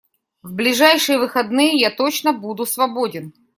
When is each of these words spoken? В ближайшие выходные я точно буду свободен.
В 0.41 0.53
ближайшие 0.55 1.19
выходные 1.19 1.79
я 1.79 1.91
точно 1.91 2.33
буду 2.33 2.65
свободен. 2.65 3.33